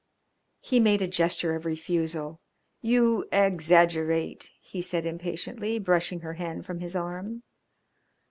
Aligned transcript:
He 0.61 0.79
made 0.79 1.03
a 1.03 1.07
gesture 1.07 1.53
of 1.53 1.63
refusal. 1.63 2.41
"You 2.81 3.27
exaggerate," 3.31 4.49
he 4.59 4.81
said 4.81 5.05
impatiently, 5.05 5.77
brushing 5.77 6.21
her 6.21 6.33
hand 6.33 6.65
from 6.65 6.79
his 6.79 6.95
arm. 6.95 7.43